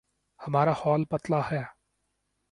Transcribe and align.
ہمارا 0.39 0.71
حال 0.71 1.01
پتلا 1.05 1.41
ہے۔ 1.51 1.63